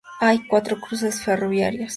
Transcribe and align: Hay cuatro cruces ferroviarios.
Hay 0.19 0.47
cuatro 0.47 0.79
cruces 0.81 1.21
ferroviarios. 1.21 1.89